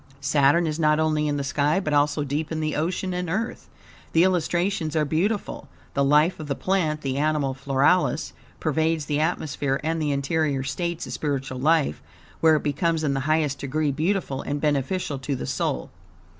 [0.19, 3.69] Saturn is not only in the sky, but also deep in the ocean, and Earth."
[4.13, 9.79] The illustrations are beautiful, The life of the plant, the "anima floralis," pervades the atmosphere
[9.83, 12.01] and the interior states of spiritual life,
[12.39, 15.91] where it becomes in the highest degree beautiful, and beneficial to the soul.